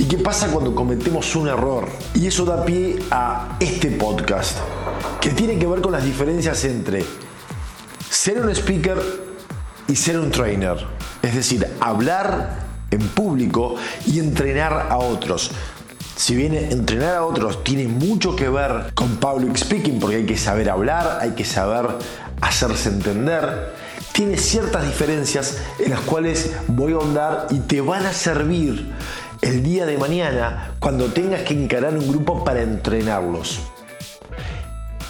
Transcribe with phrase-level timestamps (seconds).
[0.00, 1.86] y qué pasa cuando cometemos un error.
[2.14, 4.56] Y eso da pie a este podcast,
[5.20, 7.04] que tiene que ver con las diferencias entre
[8.08, 8.98] ser un speaker
[9.88, 10.86] y ser un trainer.
[11.20, 13.74] Es decir, hablar en público
[14.06, 15.50] y entrenar a otros.
[16.16, 20.38] Si bien entrenar a otros tiene mucho que ver con public speaking, porque hay que
[20.38, 21.98] saber hablar, hay que saber
[22.40, 23.74] hacerse entender,
[24.12, 28.94] tiene ciertas diferencias en las cuales voy a ahondar y te van a servir
[29.42, 33.60] el día de mañana cuando tengas que encarar un grupo para entrenarlos.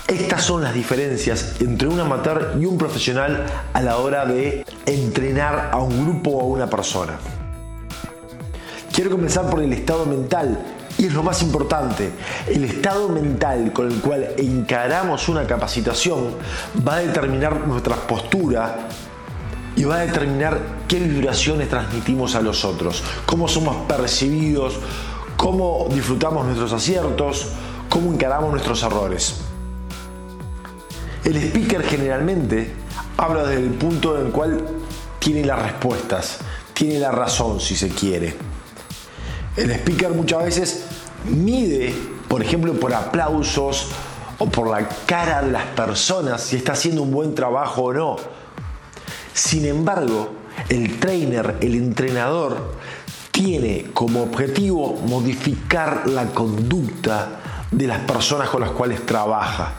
[0.06, 5.70] Estas son las diferencias entre un amateur y un profesional a la hora de entrenar
[5.72, 7.18] a un grupo o a una persona.
[8.92, 10.58] Quiero comenzar por el estado mental
[10.98, 12.10] y es lo más importante.
[12.48, 16.34] El estado mental con el cual encaramos una capacitación
[16.86, 18.88] va a determinar nuestra postura
[19.80, 24.74] y va a determinar qué vibraciones transmitimos a los otros, cómo somos percibidos,
[25.38, 27.46] cómo disfrutamos nuestros aciertos,
[27.88, 29.36] cómo encaramos nuestros errores.
[31.24, 32.74] El speaker generalmente
[33.16, 34.66] habla desde el punto en el cual
[35.18, 36.40] tiene las respuestas,
[36.74, 38.36] tiene la razón si se quiere.
[39.56, 40.84] El speaker muchas veces
[41.24, 41.94] mide,
[42.28, 43.88] por ejemplo, por aplausos
[44.38, 48.40] o por la cara de las personas si está haciendo un buen trabajo o no.
[49.40, 50.34] Sin embargo,
[50.68, 52.74] el trainer, el entrenador,
[53.30, 57.40] tiene como objetivo modificar la conducta
[57.70, 59.72] de las personas con las cuales trabaja.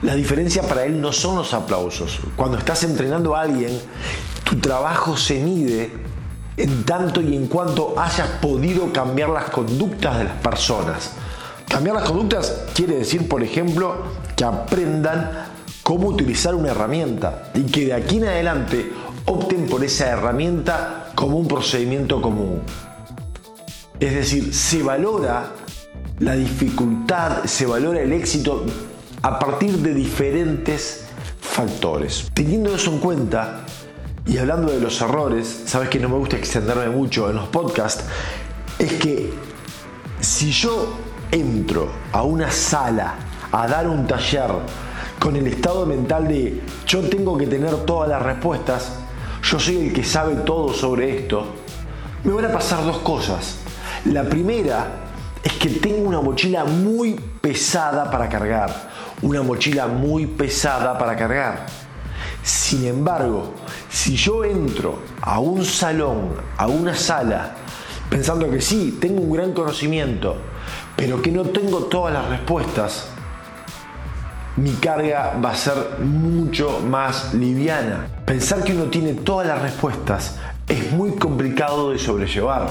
[0.00, 2.20] La diferencia para él no son los aplausos.
[2.36, 3.78] Cuando estás entrenando a alguien,
[4.44, 5.92] tu trabajo se mide
[6.56, 11.12] en tanto y en cuanto hayas podido cambiar las conductas de las personas.
[11.68, 13.94] Cambiar las conductas quiere decir, por ejemplo,
[14.36, 15.49] que aprendan
[15.90, 18.92] cómo utilizar una herramienta y que de aquí en adelante
[19.24, 22.60] opten por esa herramienta como un procedimiento común.
[23.98, 25.50] Es decir, se valora
[26.20, 28.66] la dificultad, se valora el éxito
[29.20, 31.06] a partir de diferentes
[31.40, 32.30] factores.
[32.34, 33.64] Teniendo eso en cuenta
[34.24, 38.04] y hablando de los errores, sabes que no me gusta extenderme mucho en los podcasts,
[38.78, 39.32] es que
[40.20, 40.94] si yo
[41.32, 43.16] entro a una sala
[43.52, 44.50] a dar un taller
[45.18, 48.92] con el estado mental de yo tengo que tener todas las respuestas,
[49.42, 51.44] yo soy el que sabe todo sobre esto,
[52.24, 53.58] me van a pasar dos cosas.
[54.06, 54.86] La primera
[55.42, 58.90] es que tengo una mochila muy pesada para cargar,
[59.22, 61.66] una mochila muy pesada para cargar.
[62.42, 63.52] Sin embargo,
[63.90, 67.56] si yo entro a un salón, a una sala,
[68.08, 70.36] pensando que sí, tengo un gran conocimiento,
[70.96, 73.09] pero que no tengo todas las respuestas,
[74.56, 78.06] mi carga va a ser mucho más liviana.
[78.24, 80.36] Pensar que uno tiene todas las respuestas
[80.68, 82.68] es muy complicado de sobrellevar.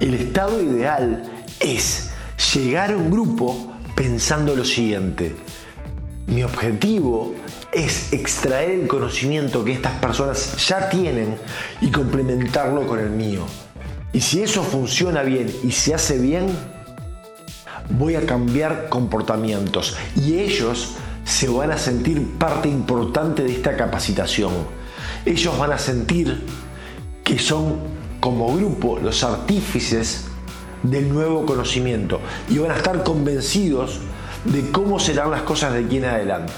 [0.00, 1.30] El estado ideal
[1.60, 2.10] es
[2.54, 5.34] llegar a un grupo pensando lo siguiente.
[6.26, 7.34] Mi objetivo
[7.72, 11.36] es extraer el conocimiento que estas personas ya tienen
[11.80, 13.44] y complementarlo con el mío.
[14.12, 16.48] Y si eso funciona bien y se hace bien,
[17.90, 20.94] voy a cambiar comportamientos y ellos
[21.24, 24.52] se van a sentir parte importante de esta capacitación.
[25.24, 26.44] Ellos van a sentir
[27.24, 27.76] que son
[28.20, 30.26] como grupo los artífices
[30.82, 34.00] del nuevo conocimiento y van a estar convencidos
[34.44, 36.52] de cómo serán las cosas de aquí en adelante.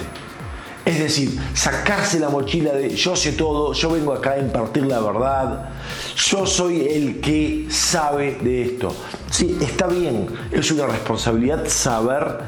[0.84, 5.00] Es decir, sacarse la mochila de yo sé todo, yo vengo acá a impartir la
[5.00, 5.70] verdad,
[6.16, 8.94] yo soy el que sabe de esto.
[9.30, 12.38] Sí, está bien, es una responsabilidad saber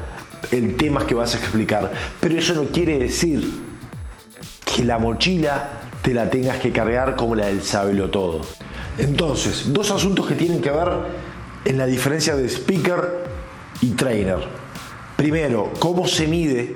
[0.51, 3.49] el tema que vas a explicar, pero eso no quiere decir
[4.65, 5.69] que la mochila
[6.01, 8.41] te la tengas que cargar como la del sábelo todo.
[8.97, 10.89] Entonces, dos asuntos que tienen que ver
[11.63, 13.23] en la diferencia de speaker
[13.81, 14.39] y trainer.
[15.15, 16.73] Primero, ¿cómo se mide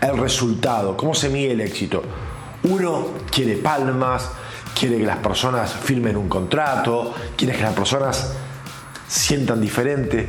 [0.00, 0.96] el resultado?
[0.96, 2.02] ¿Cómo se mide el éxito?
[2.64, 4.30] Uno quiere palmas,
[4.78, 8.32] quiere que las personas firmen un contrato, quiere que las personas
[9.06, 10.28] sientan diferente.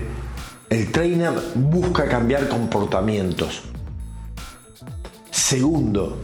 [0.70, 3.64] El trainer busca cambiar comportamientos.
[5.32, 6.18] Segundo,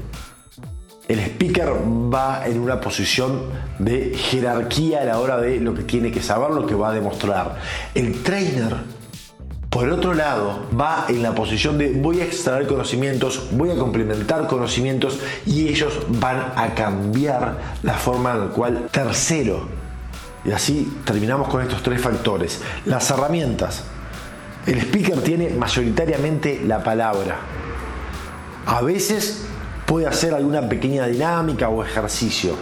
[1.07, 1.73] el speaker
[2.13, 3.43] va en una posición
[3.79, 6.93] de jerarquía a la hora de lo que tiene que saber, lo que va a
[6.93, 7.57] demostrar.
[7.93, 8.75] El trainer,
[9.73, 14.45] por otro lado, va en la posición de voy a extraer conocimientos, voy a complementar
[14.45, 15.17] conocimientos
[15.47, 19.67] y ellos van a cambiar la forma en la cual tercero.
[20.45, 22.61] Y así terminamos con estos tres factores.
[22.85, 23.85] Las herramientas.
[24.67, 27.37] El speaker tiene mayoritariamente la palabra.
[28.67, 29.45] A veces
[29.87, 32.53] puede hacer alguna pequeña dinámica o ejercicio,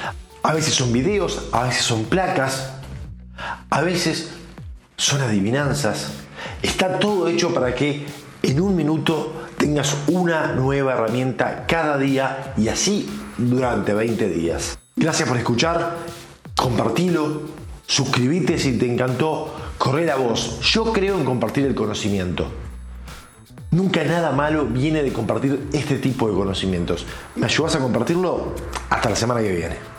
[0.42, 2.70] A veces son videos, a veces son placas,
[3.68, 4.30] a veces
[4.96, 6.08] son adivinanzas
[6.62, 8.06] Está todo hecho para que
[8.42, 14.78] en un minuto tengas una nueva herramienta cada día y así durante 20 días.
[14.96, 15.96] Gracias por escuchar,
[16.56, 17.42] compartilo,
[17.86, 20.60] suscríbete si te encantó, corre la voz.
[20.60, 22.46] Yo creo en compartir el conocimiento.
[23.70, 27.06] Nunca nada malo viene de compartir este tipo de conocimientos.
[27.34, 28.54] ¿Me ayudas a compartirlo?
[28.88, 29.93] Hasta la semana que viene.